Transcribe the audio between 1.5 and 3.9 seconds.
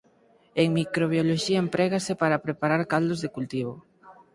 emprégase para preparar caldos de cultivo.